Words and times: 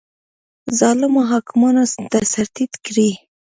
ظالمو 0.79 1.21
حاکمانو 1.31 1.83
ته 2.11 2.19
سر 2.31 2.45
ټیټ 2.55 2.73
کړي 2.85 3.09